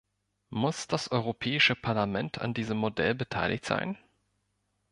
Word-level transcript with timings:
Muss 0.49 0.87
das 0.87 1.11
Europäische 1.11 1.75
Parlament 1.75 2.39
an 2.41 2.55
diesem 2.55 2.75
Modell 2.75 3.13
beteiligt 3.13 3.65
sein? 3.65 3.99